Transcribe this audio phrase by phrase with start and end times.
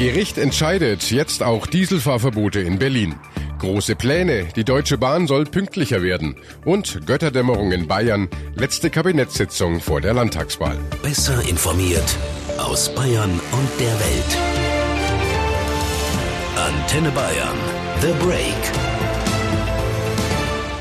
[0.00, 3.16] Gericht entscheidet jetzt auch Dieselfahrverbote in Berlin.
[3.58, 6.36] Große Pläne, die Deutsche Bahn soll pünktlicher werden.
[6.64, 10.78] Und Götterdämmerung in Bayern, letzte Kabinettssitzung vor der Landtagswahl.
[11.02, 12.16] Besser informiert
[12.56, 14.38] aus Bayern und der Welt.
[16.56, 17.58] Antenne Bayern,
[18.00, 18.79] The Break.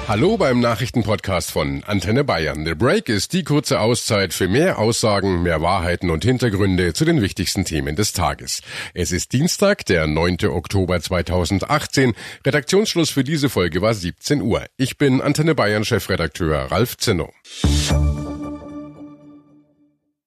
[0.10, 2.66] Hallo beim Nachrichtenpodcast von Antenne Bayern.
[2.66, 7.22] The Break ist die kurze Auszeit für mehr Aussagen, mehr Wahrheiten und Hintergründe zu den
[7.22, 8.64] wichtigsten Themen des Tages.
[8.96, 10.48] Es ist Dienstag, der 9.
[10.48, 12.14] Oktober 2018.
[12.44, 14.66] Redaktionsschluss für diese Folge war 17 Uhr.
[14.78, 17.32] Ich bin Antenne Bayern Chefredakteur Ralf Zinno.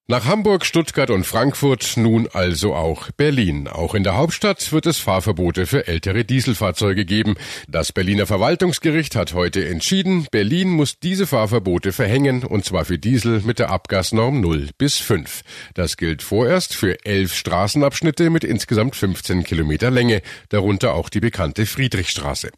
[0.09, 3.69] Nach Hamburg, Stuttgart und Frankfurt nun also auch Berlin.
[3.69, 7.37] Auch in der Hauptstadt wird es Fahrverbote für ältere Dieselfahrzeuge geben.
[7.69, 13.43] Das Berliner Verwaltungsgericht hat heute entschieden, Berlin muss diese Fahrverbote verhängen, und zwar für Diesel
[13.43, 15.43] mit der Abgasnorm 0 bis 5.
[15.75, 21.65] Das gilt vorerst für elf Straßenabschnitte mit insgesamt 15 Kilometer Länge, darunter auch die bekannte
[21.65, 22.51] Friedrichstraße.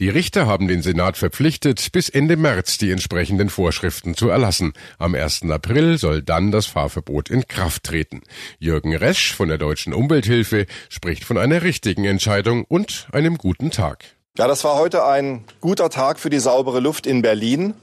[0.00, 4.72] Die Richter haben den Senat verpflichtet, bis Ende März die entsprechenden Vorschriften zu erlassen.
[4.98, 5.42] Am 1.
[5.48, 8.22] April soll dann das Fahrverbot Fahrverbot in Kraft treten.
[8.58, 14.04] Jürgen Resch von der Deutschen Umwelthilfe spricht von einer richtigen Entscheidung und einem guten Tag.
[14.38, 17.74] Ja, das war heute ein guter Tag für die saubere Luft in Berlin.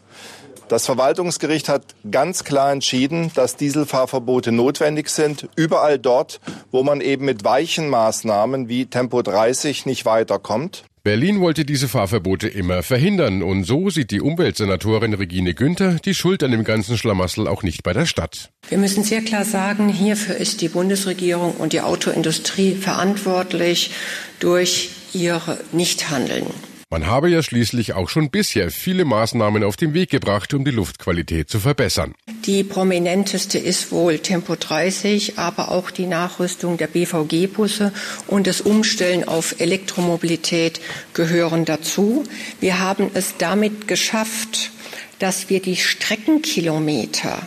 [0.67, 6.39] Das Verwaltungsgericht hat ganz klar entschieden, dass Dieselfahrverbote notwendig sind, überall dort,
[6.72, 10.86] wo man eben mit weichen Maßnahmen wie Tempo 30 nicht weiterkommt.
[11.06, 16.42] Berlin wollte diese Fahrverbote immer verhindern und so sieht die Umweltsenatorin Regine Günther die Schuld
[16.42, 18.50] an dem ganzen Schlamassel auch nicht bei der Stadt.
[18.70, 23.92] Wir müssen sehr klar sagen, hierfür ist die Bundesregierung und die Autoindustrie verantwortlich
[24.39, 26.48] durch ihre Nichthandeln.
[26.89, 30.72] Man habe ja schließlich auch schon bisher viele Maßnahmen auf den Weg gebracht, um die
[30.72, 32.16] Luftqualität zu verbessern.
[32.45, 37.91] Die prominenteste ist wohl Tempo 30, aber auch die Nachrüstung der BVG-Busse
[38.27, 40.79] und das Umstellen auf Elektromobilität
[41.15, 42.23] gehören dazu.
[42.59, 44.71] Wir haben es damit geschafft,
[45.17, 47.39] dass wir die Streckenkilometer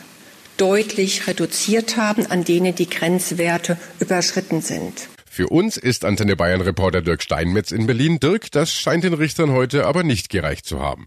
[0.56, 5.09] deutlich reduziert haben, an denen die Grenzwerte überschritten sind.
[5.31, 8.19] Für uns ist Antenne Bayern Reporter Dirk Steinmetz in Berlin.
[8.19, 11.06] Dirk, das scheint den Richtern heute aber nicht gereicht zu haben.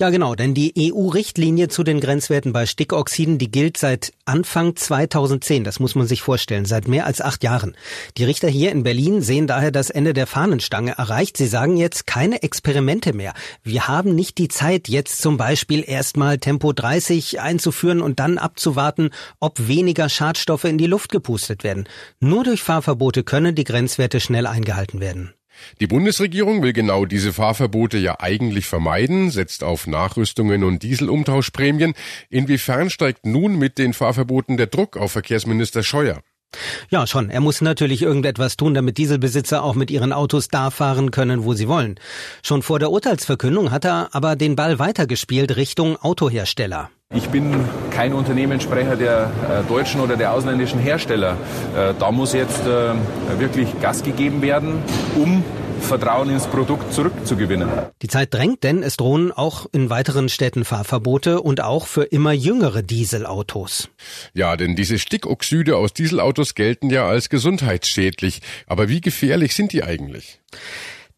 [0.00, 5.62] Ja, genau, denn die EU-Richtlinie zu den Grenzwerten bei Stickoxiden, die gilt seit Anfang 2010.
[5.62, 7.76] Das muss man sich vorstellen, seit mehr als acht Jahren.
[8.16, 11.36] Die Richter hier in Berlin sehen daher das Ende der Fahnenstange erreicht.
[11.36, 13.34] Sie sagen jetzt keine Experimente mehr.
[13.62, 19.10] Wir haben nicht die Zeit, jetzt zum Beispiel erstmal Tempo 30 einzuführen und dann abzuwarten,
[19.38, 21.86] ob weniger Schadstoffe in die Luft gepustet werden.
[22.20, 25.34] Nur durch Fahrverbote können die Grenzwerte schnell eingehalten werden.
[25.80, 31.94] Die Bundesregierung will genau diese Fahrverbote ja eigentlich vermeiden, setzt auf Nachrüstungen und Dieselumtauschprämien.
[32.28, 36.22] Inwiefern steigt nun mit den Fahrverboten der Druck auf Verkehrsminister Scheuer?
[36.90, 37.30] Ja, schon.
[37.30, 41.54] Er muss natürlich irgendetwas tun, damit Dieselbesitzer auch mit ihren Autos da fahren können, wo
[41.54, 41.96] sie wollen.
[42.42, 46.90] Schon vor der Urteilsverkündung hat er aber den Ball weitergespielt Richtung Autohersteller.
[47.12, 51.36] Ich bin kein Unternehmenssprecher der äh, deutschen oder der ausländischen Hersteller.
[51.76, 52.94] Äh, da muss jetzt äh,
[53.40, 54.80] wirklich Gas gegeben werden,
[55.16, 55.42] um
[55.82, 57.68] Vertrauen ins Produkt zurückzugewinnen.
[58.02, 62.32] Die Zeit drängt, denn es drohen auch in weiteren Städten Fahrverbote und auch für immer
[62.32, 63.88] jüngere Dieselautos.
[64.34, 68.40] Ja, denn diese Stickoxide aus Dieselautos gelten ja als gesundheitsschädlich.
[68.66, 70.40] Aber wie gefährlich sind die eigentlich?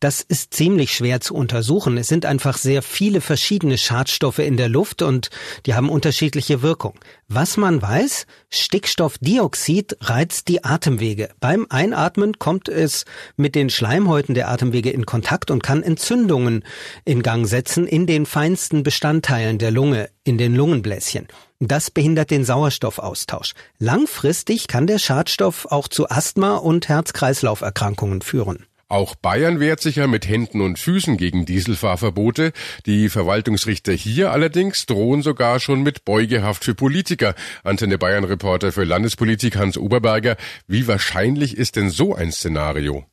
[0.02, 1.96] Das ist ziemlich schwer zu untersuchen.
[1.96, 5.30] Es sind einfach sehr viele verschiedene Schadstoffe in der Luft und
[5.64, 6.98] die haben unterschiedliche Wirkung.
[7.28, 11.28] Was man weiß, Stickstoffdioxid reizt die Atemwege.
[11.38, 13.04] Beim Einatmen kommt es
[13.36, 16.64] mit den Schleimhäuten der Atemwege in Kontakt und kann Entzündungen
[17.04, 21.28] in Gang setzen in den feinsten Bestandteilen der Lunge, in den Lungenbläschen.
[21.60, 23.52] Das behindert den Sauerstoffaustausch.
[23.78, 28.66] Langfristig kann der Schadstoff auch zu Asthma und Herz-Kreislauf-Erkrankungen führen.
[28.92, 32.52] Auch Bayern wehrt sich ja mit Händen und Füßen gegen Dieselfahrverbote.
[32.84, 37.34] Die Verwaltungsrichter hier allerdings drohen sogar schon mit Beugehaft für Politiker.
[37.64, 40.36] Antenne Bayern Reporter für Landespolitik Hans Oberberger.
[40.66, 43.06] Wie wahrscheinlich ist denn so ein Szenario?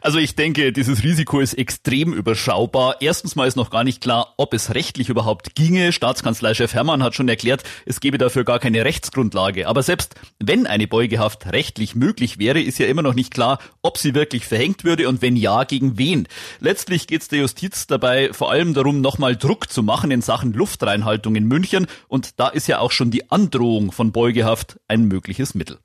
[0.00, 2.96] Also ich denke, dieses Risiko ist extrem überschaubar.
[3.00, 5.92] Erstens mal ist noch gar nicht klar, ob es rechtlich überhaupt ginge.
[5.92, 9.66] Staatskanzleichef Hermann hat schon erklärt, es gebe dafür gar keine Rechtsgrundlage.
[9.66, 13.98] Aber selbst wenn eine Beugehaft rechtlich möglich wäre, ist ja immer noch nicht klar, ob
[13.98, 16.28] sie wirklich verhängt würde und wenn ja, gegen wen.
[16.60, 20.52] Letztlich geht es der Justiz dabei vor allem darum, nochmal Druck zu machen in Sachen
[20.52, 21.86] Luftreinhaltung in München.
[22.06, 25.78] Und da ist ja auch schon die Androhung von Beugehaft ein mögliches Mittel.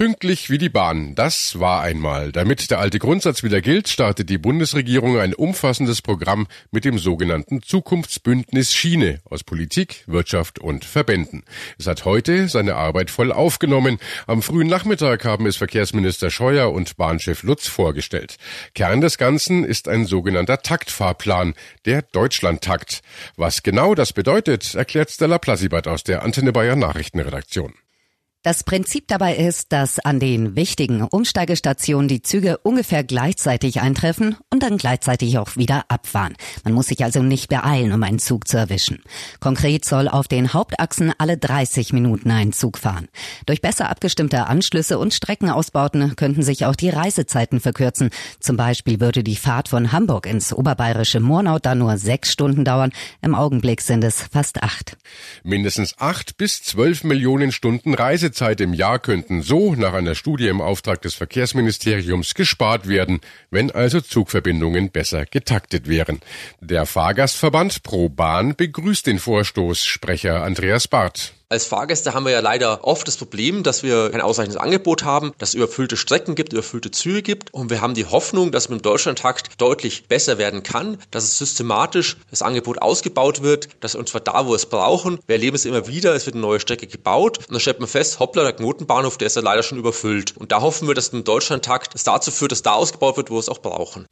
[0.00, 2.32] Pünktlich wie die Bahn, das war einmal.
[2.32, 7.60] Damit der alte Grundsatz wieder gilt, startet die Bundesregierung ein umfassendes Programm mit dem sogenannten
[7.60, 11.44] Zukunftsbündnis Schiene aus Politik, Wirtschaft und Verbänden.
[11.78, 13.98] Es hat heute seine Arbeit voll aufgenommen.
[14.26, 18.38] Am frühen Nachmittag haben es Verkehrsminister Scheuer und Bahnchef Lutz vorgestellt.
[18.74, 21.52] Kern des Ganzen ist ein sogenannter Taktfahrplan,
[21.84, 23.02] der Deutschlandtakt.
[23.36, 27.74] Was genau das bedeutet, erklärt Stella Plassibert aus der Antenne Bayern Nachrichtenredaktion.
[28.42, 34.62] Das Prinzip dabei ist, dass an den wichtigen Umsteigestationen die Züge ungefähr gleichzeitig eintreffen und
[34.62, 36.34] dann gleichzeitig auch wieder abfahren.
[36.64, 39.02] Man muss sich also nicht beeilen, um einen Zug zu erwischen.
[39.40, 43.08] Konkret soll auf den Hauptachsen alle 30 Minuten ein Zug fahren.
[43.44, 48.08] Durch besser abgestimmte Anschlüsse und Streckenausbauten könnten sich auch die Reisezeiten verkürzen.
[48.38, 52.92] Zum Beispiel würde die Fahrt von Hamburg ins oberbayerische Murnau dann nur sechs Stunden dauern.
[53.20, 54.96] Im Augenblick sind es fast acht.
[55.42, 60.46] Mindestens acht bis zwölf Millionen Stunden Reise Reisezeit im Jahr könnten so nach einer Studie
[60.46, 66.20] im Auftrag des Verkehrsministeriums gespart werden, wenn also Zugverbindungen besser getaktet wären.
[66.60, 71.34] Der Fahrgastverband Pro Bahn begrüßt den Vorstoß, Sprecher Andreas Barth.
[71.52, 75.32] Als Fahrgäste haben wir ja leider oft das Problem, dass wir kein ausreichendes Angebot haben,
[75.38, 78.78] dass es überfüllte Strecken gibt, überfüllte Züge gibt und wir haben die Hoffnung, dass mit
[78.78, 84.08] dem Deutschlandtakt deutlich besser werden kann, dass es systematisch das Angebot ausgebaut wird, dass und
[84.08, 85.18] zwar da, wo wir es brauchen.
[85.26, 87.88] Wir erleben es immer wieder, es wird eine neue Strecke gebaut und dann stellt man
[87.88, 90.36] fest, hoppla, der Knotenbahnhof, der ist ja leider schon überfüllt.
[90.36, 93.28] Und da hoffen wir, dass mit dem Deutschlandtakt es dazu führt, dass da ausgebaut wird,
[93.28, 94.06] wo wir es auch brauchen.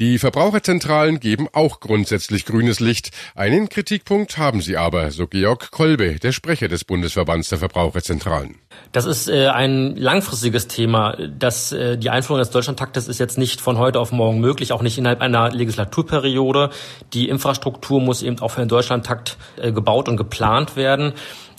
[0.00, 3.10] Die Verbraucherzentralen geben auch grundsätzlich grünes Licht.
[3.36, 8.56] Einen Kritikpunkt haben sie aber, so Georg Kolbe, der Sprecher des des Bundesverbands der Verbraucherzentralen.
[8.92, 11.16] Das ist äh, ein langfristiges Thema.
[11.38, 14.82] Das, äh, die Einführung des Deutschlandtaktes ist jetzt nicht von heute auf morgen möglich, auch
[14.82, 16.70] nicht innerhalb einer Legislaturperiode.
[17.12, 21.12] Die Infrastruktur muss eben auch für den Deutschlandtakt äh, gebaut und geplant werden.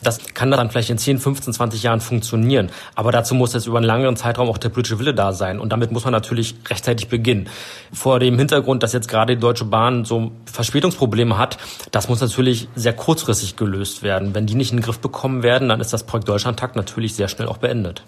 [0.04, 2.70] Das kann dann vielleicht in 10, 15, 20 Jahren funktionieren.
[2.96, 5.60] Aber dazu muss jetzt über einen längeren Zeitraum auch der politische Wille da sein.
[5.60, 7.50] Und damit muss man natürlich rechtzeitig beginnen.
[7.94, 11.58] Vor dem Hintergrund, dass jetzt gerade die Deutsche Bahn so Verspätungsprobleme hat,
[11.92, 14.34] das muss natürlich sehr kurzfristig gelöst werden.
[14.34, 17.28] Wenn die nicht in den Griff bekommen werden, dann ist das Projekt Deutschlandtakt natürlich sehr
[17.28, 18.04] schnell auch beendet.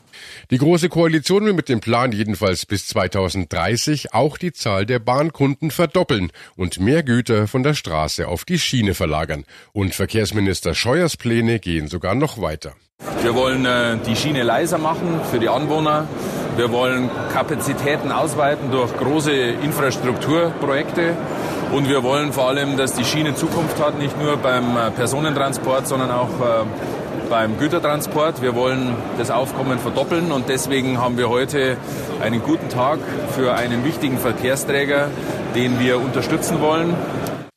[0.52, 5.72] Die Große Koalition will mit dem Plan jedenfalls bis 2030 auch die Zahl der Bahnkunden
[5.72, 9.46] verdoppeln und mehr Güter von der Straße auf die Schiene verlagern.
[9.72, 12.74] Und Verkehrsminister Scheuers Pläne gehen sogar noch weiter.
[13.22, 16.08] Wir wollen äh, die Schiene leiser machen für die Anwohner.
[16.56, 21.16] Wir wollen Kapazitäten ausweiten durch große Infrastrukturprojekte.
[21.72, 25.88] Und wir wollen vor allem, dass die Schiene Zukunft hat, nicht nur beim äh, Personentransport,
[25.88, 26.66] sondern auch äh,
[27.30, 28.42] beim Gütertransport.
[28.42, 31.78] Wir wollen das Aufkommen verdoppeln und deswegen haben wir heute
[32.22, 33.00] einen guten Tag
[33.36, 35.10] für einen wichtigen Verkehrsträger,
[35.56, 36.96] den wir unterstützen wollen.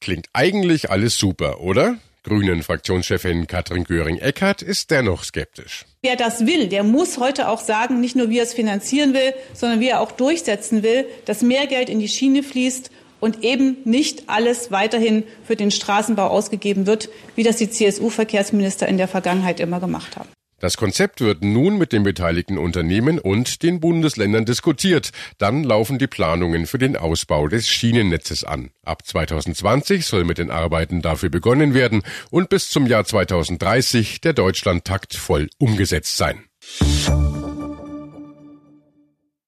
[0.01, 1.97] Klingt eigentlich alles super, oder?
[2.23, 5.85] Grünen Fraktionschefin Katrin Göring-Eckardt ist dennoch skeptisch.
[6.03, 9.33] Wer das will, der muss heute auch sagen, nicht nur wie er es finanzieren will,
[9.53, 12.91] sondern wie er auch durchsetzen will, dass mehr Geld in die Schiene fließt
[13.21, 18.99] und eben nicht alles weiterhin für den Straßenbau ausgegeben wird, wie das die CSU-Verkehrsminister in
[18.99, 20.29] der Vergangenheit immer gemacht haben.
[20.59, 25.11] Das Konzept wird nun mit den beteiligten Unternehmen und den Bundesländern diskutiert.
[25.37, 28.71] Dann laufen die Planungen für den Ausbau des Schienennetzes an.
[28.83, 34.33] Ab 2020 soll mit den Arbeiten dafür begonnen werden und bis zum Jahr 2030 der
[34.33, 36.43] Deutschlandtakt voll umgesetzt sein.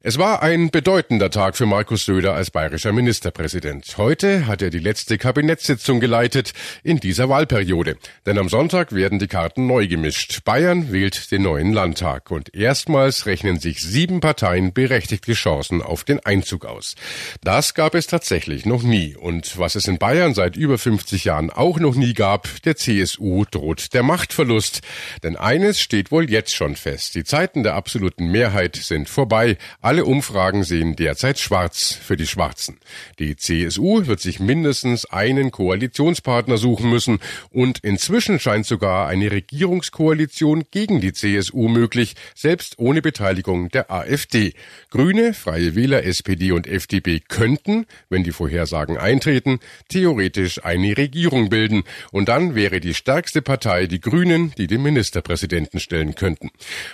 [0.00, 3.98] Es war ein bedeutender Tag für Markus Söder als bayerischer Ministerpräsident.
[3.98, 6.52] Heute hat er die letzte Kabinettssitzung geleitet
[6.84, 7.96] in dieser Wahlperiode.
[8.24, 10.44] Denn am Sonntag werden die Karten neu gemischt.
[10.44, 16.25] Bayern wählt den neuen Landtag und erstmals rechnen sich sieben Parteien berechtigte Chancen auf den
[16.25, 16.94] Einzug aus.
[17.42, 19.16] Das gab es tatsächlich noch nie.
[19.16, 23.46] Und was es in Bayern seit über 50 Jahren auch noch nie gab, der CSU
[23.50, 24.80] droht der Machtverlust.
[25.25, 27.16] Denn eines steht wohl jetzt schon fest.
[27.16, 29.58] Die Zeiten der absoluten Mehrheit sind vorbei.
[29.88, 32.76] Alle Umfragen sehen derzeit schwarz für die Schwarzen.
[33.18, 40.64] Die CSU wird sich mindestens einen Koalitionspartner suchen müssen und inzwischen scheint sogar eine Regierungskoalition
[40.71, 44.52] gegen die CSU möglich, selbst ohne Beteiligung der AfD.
[44.90, 51.85] Grüne, Freie Wähler, SPD und FDP könnten, wenn die Vorhersagen eintreten, theoretisch eine Regierung bilden
[52.12, 56.50] und dann wäre die stärkste Partei die Grünen, die den Ministerpräsidenten stellen könnten.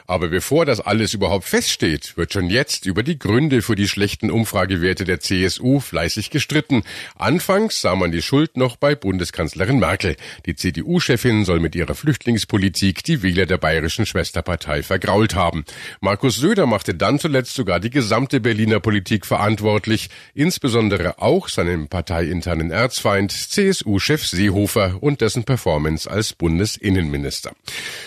[0.06, 3.88] Aber bevor das alles überhaupt feststeht, wird schon jetzt zuletzt über die Gründe für die
[3.88, 6.82] schlechten Umfragewerte der CSU fleißig gestritten.
[7.16, 10.16] Anfangs sah man die Schuld noch bei Bundeskanzlerin Merkel.
[10.46, 15.64] Die CDU-Chefin soll mit ihrer Flüchtlingspolitik die Wähler der bayerischen Schwesterpartei vergrault haben.
[16.00, 22.70] Markus Söder machte dann zuletzt sogar die gesamte Berliner Politik verantwortlich, insbesondere auch seinem parteiinternen
[22.70, 27.52] Erzfeind CSU-Chef Seehofer und dessen Performance als Bundesinnenminister.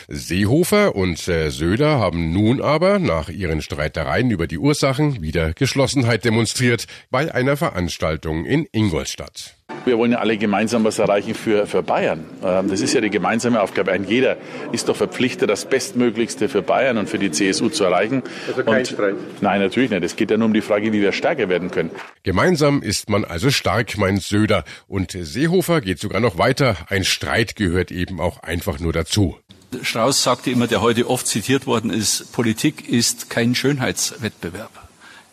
[0.07, 6.25] Seehofer und äh, Söder haben nun aber nach ihren Streitereien über die Ursachen wieder Geschlossenheit
[6.25, 9.55] demonstriert bei einer Veranstaltung in Ingolstadt.
[9.85, 12.25] Wir wollen ja alle gemeinsam was erreichen für, für Bayern.
[12.43, 13.93] Ähm, das ist ja die gemeinsame Aufgabe.
[13.93, 14.35] Ein jeder
[14.73, 18.23] ist doch verpflichtet, das Bestmöglichste für Bayern und für die CSU zu erreichen.
[18.45, 19.15] Also kein und, Streit?
[19.39, 20.03] Nein, natürlich nicht.
[20.03, 21.91] Es geht ja nur um die Frage, wie wir stärker werden können.
[22.23, 24.65] Gemeinsam ist man also stark, meint Söder.
[24.89, 26.75] Und Seehofer geht sogar noch weiter.
[26.89, 29.37] Ein Streit gehört eben auch einfach nur dazu.
[29.81, 34.71] Strauß sagte immer, der heute oft zitiert worden ist, Politik ist kein Schönheitswettbewerb,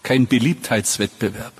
[0.03, 1.53] kein Beliebtheitswettbewerb.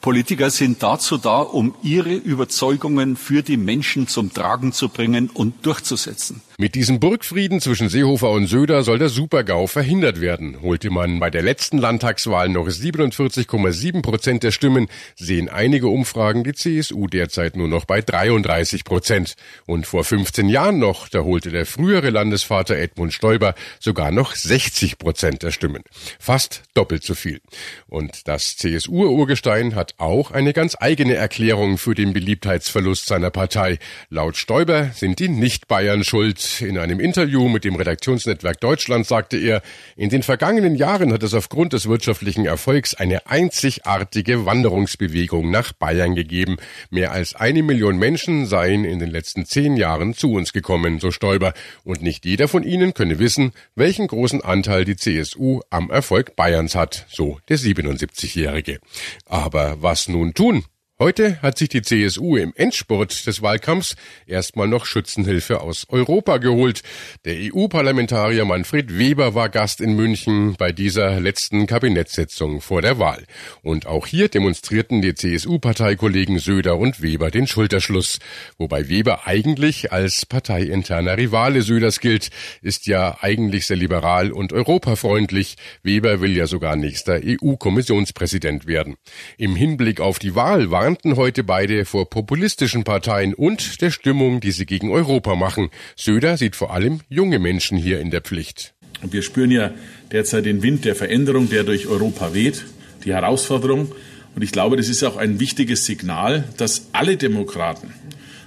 [0.00, 5.66] Politiker sind dazu da, um ihre Überzeugungen für die Menschen zum Tragen zu bringen und
[5.66, 6.42] durchzusetzen.
[6.58, 10.62] Mit diesem Burgfrieden zwischen Seehofer und Söder soll der Supergau verhindert werden.
[10.62, 16.54] Holte man bei der letzten Landtagswahl noch 47,7 Prozent der Stimmen, sehen einige Umfragen die
[16.54, 19.34] CSU derzeit nur noch bei 33 Prozent.
[19.66, 24.96] Und vor 15 Jahren noch, da holte der frühere Landesvater Edmund Stoiber sogar noch 60
[24.96, 25.82] Prozent der Stimmen.
[26.18, 27.42] Fast doppelt so viel.
[27.86, 33.78] Und das CSU-Urgestein hat auch eine ganz eigene Erklärung für den Beliebtheitsverlust seiner Partei.
[34.08, 39.62] Laut Stoiber sind die Nicht-Bayern schuld in einem Interview mit dem Redaktionsnetzwerk Deutschland sagte er,
[39.96, 46.14] in den vergangenen Jahren hat es aufgrund des wirtschaftlichen Erfolgs eine einzigartige Wanderungsbewegung nach Bayern
[46.14, 46.56] gegeben.
[46.90, 51.10] Mehr als eine Million Menschen seien in den letzten zehn Jahren zu uns gekommen, so
[51.10, 51.52] Stoiber.
[51.84, 56.74] Und nicht jeder von ihnen könne wissen, welchen großen Anteil die CSU am Erfolg Bayerns
[56.74, 58.78] hat, so der 77-Jährige.
[59.26, 60.64] Aber was nun tun?
[60.98, 66.80] Heute hat sich die CSU im Endspurt des Wahlkampfs erstmal noch Schützenhilfe aus Europa geholt.
[67.26, 73.26] Der EU-Parlamentarier Manfred Weber war Gast in München bei dieser letzten Kabinettssitzung vor der Wahl.
[73.60, 78.18] Und auch hier demonstrierten die CSU-Parteikollegen Söder und Weber den Schulterschluss.
[78.56, 82.30] Wobei Weber eigentlich als parteiinterner Rivale Söders gilt,
[82.62, 85.56] ist ja eigentlich sehr liberal und europafreundlich.
[85.82, 88.96] Weber will ja sogar nächster EU-Kommissionspräsident werden.
[89.36, 94.38] Im Hinblick auf die Wahl war warnten heute beide vor populistischen Parteien und der Stimmung,
[94.38, 95.70] die sie gegen Europa machen.
[95.96, 98.72] Söder sieht vor allem junge Menschen hier in der Pflicht.
[99.02, 99.72] Wir spüren ja
[100.12, 102.64] derzeit den Wind der Veränderung, der durch Europa weht,
[103.04, 103.90] die Herausforderung.
[104.36, 107.92] Und ich glaube, das ist auch ein wichtiges Signal, dass alle Demokraten,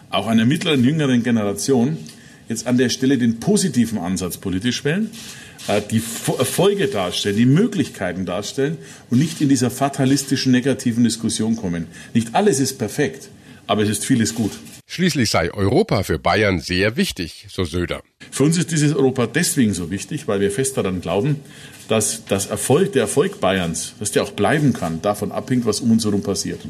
[0.10, 1.98] auch einer mittleren, jüngeren Generation,
[2.50, 5.10] jetzt an der Stelle den positiven Ansatz politisch wählen
[5.68, 6.02] äh, die
[6.38, 8.78] Erfolge darstellen, die Möglichkeiten darstellen
[9.10, 11.88] und nicht in dieser fatalistischen negativen Diskussion kommen.
[12.14, 13.30] Nicht alles ist perfekt,
[13.68, 14.52] aber es ist vieles gut.
[14.88, 18.02] Schließlich sei Europa für Bayern sehr wichtig, so Söder.
[18.32, 21.36] Für uns ist dieses Europa deswegen so wichtig, weil wir fest daran glauben,
[21.88, 25.92] dass das Erfolg, der Erfolg Bayerns, dass der auch bleiben kann, davon abhängt, was um
[25.92, 26.62] uns herum passiert.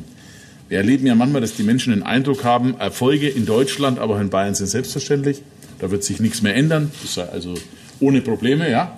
[0.67, 4.21] Wir erleben ja manchmal, dass die Menschen den Eindruck haben, Erfolge in Deutschland, aber auch
[4.21, 5.41] in Bayern sind selbstverständlich.
[5.79, 6.91] Da wird sich nichts mehr ändern.
[7.01, 7.55] Das sei also
[8.00, 8.98] ohne Probleme, ja.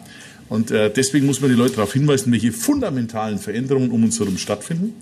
[0.50, 4.38] Und äh, deswegen muss man die Leute darauf hinweisen, welche fundamentalen Veränderungen um uns herum
[4.38, 4.94] stattfinden.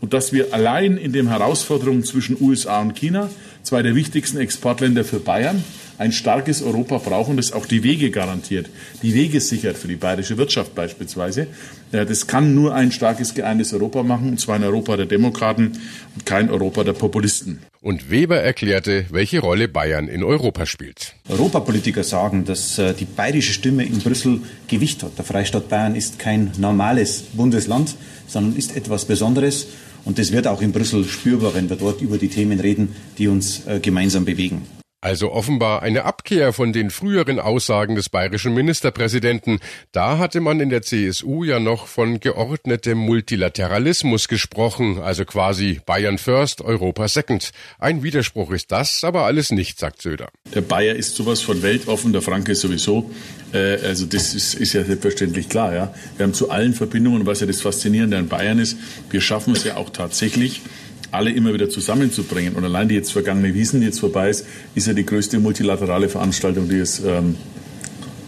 [0.00, 3.30] Und dass wir allein in den Herausforderungen zwischen USA und China,
[3.62, 5.62] zwei der wichtigsten Exportländer für Bayern,
[5.98, 8.68] ein starkes Europa brauchen, das auch die Wege garantiert,
[9.02, 11.46] die Wege sichert für die bayerische Wirtschaft beispielsweise.
[11.92, 15.78] Das kann nur ein starkes, geeintes Europa machen, und zwar ein Europa der Demokraten
[16.14, 17.60] und kein Europa der Populisten.
[17.80, 21.14] Und Weber erklärte, welche Rolle Bayern in Europa spielt.
[21.28, 25.16] Europapolitiker sagen, dass äh, die bayerische Stimme in Brüssel Gewicht hat.
[25.16, 27.94] Der Freistaat Bayern ist kein normales Bundesland,
[28.26, 29.68] sondern ist etwas Besonderes.
[30.04, 33.28] Und das wird auch in Brüssel spürbar, wenn wir dort über die Themen reden, die
[33.28, 34.62] uns äh, gemeinsam bewegen.
[35.06, 39.60] Also offenbar eine Abkehr von den früheren Aussagen des bayerischen Ministerpräsidenten.
[39.92, 46.18] Da hatte man in der CSU ja noch von geordnetem Multilateralismus gesprochen, also quasi Bayern
[46.18, 47.52] first, Europa second.
[47.78, 50.28] Ein Widerspruch ist das, aber alles nicht, sagt Söder.
[50.52, 53.08] Der Bayer ist sowas von weltoffen, der Franke sowieso.
[53.52, 55.72] Äh, also das ist, ist ja selbstverständlich klar.
[55.72, 55.94] Ja.
[56.16, 58.76] Wir haben zu allen Verbindungen, was ja das Faszinierende an Bayern ist,
[59.10, 60.62] wir schaffen es ja auch tatsächlich,
[61.10, 62.54] alle immer wieder zusammenzubringen.
[62.54, 66.08] Und allein die jetzt vergangene Wiesen, die jetzt vorbei ist, ist ja die größte multilaterale
[66.08, 67.36] Veranstaltung, die es ähm,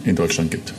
[0.03, 0.73] in Deutschland gibt.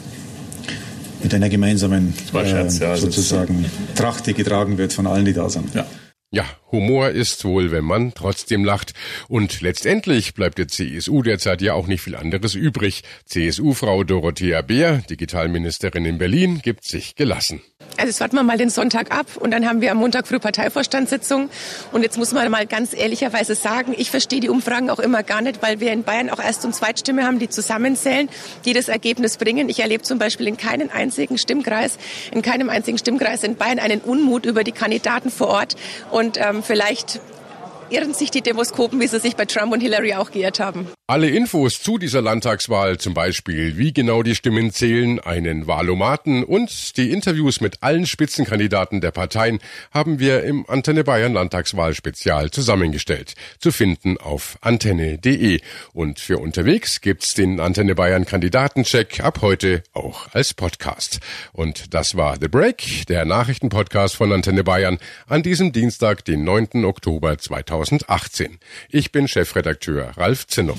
[1.23, 5.51] Mit einer gemeinsamen Scherz, äh, ja, sozusagen Tracht, die getragen wird von allen, die da
[5.51, 5.75] sind.
[5.75, 5.87] Ja.
[6.33, 8.95] Ja, Humor ist wohl, wenn man trotzdem lacht.
[9.29, 13.03] Und letztendlich bleibt der CSU derzeit ja auch nicht viel anderes übrig.
[13.27, 17.61] CSU-Frau Dorothea Beer, Digitalministerin in Berlin, gibt sich gelassen.
[17.97, 20.39] Also jetzt warten wir mal den Sonntag ab und dann haben wir am Montag früh
[20.39, 21.51] Parteivorstandssitzung.
[21.93, 25.43] Und jetzt muss man mal ganz ehrlicherweise sagen, ich verstehe die Umfragen auch immer gar
[25.43, 28.29] nicht, weil wir in Bayern auch Erst- und Zweitstimme haben, die zusammenzählen,
[28.65, 29.69] die das Ergebnis bringen.
[29.69, 31.99] Ich erlebe zum Beispiel in keinem einzigen Stimmkreis,
[32.33, 35.77] in keinem einzigen Stimmkreis in Bayern einen Unmut über die Kandidaten vor Ort.
[36.11, 37.21] Und ähm, vielleicht
[37.91, 40.89] irren sich die Demoskopen, wie sie sich bei Trump und Hillary auch geirrt haben.
[41.11, 46.97] Alle Infos zu dieser Landtagswahl, zum Beispiel wie genau die Stimmen zählen, einen Wahlomaten und
[46.97, 49.59] die Interviews mit allen Spitzenkandidaten der Parteien
[49.91, 53.35] haben wir im Antenne Bayern Landtagswahl-Spezial zusammengestellt.
[53.59, 55.59] Zu finden auf antenne.de.
[55.93, 61.19] Und für unterwegs gibt's den Antenne Bayern Kandidatencheck ab heute auch als Podcast.
[61.53, 66.85] Und das war The Break, der Nachrichtenpodcast von Antenne Bayern an diesem Dienstag, den 9.
[66.85, 68.61] Oktober 2018.
[68.91, 70.79] Ich bin Chefredakteur Ralf Zinnow.